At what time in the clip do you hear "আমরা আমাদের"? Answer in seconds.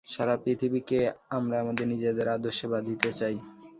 1.37-1.85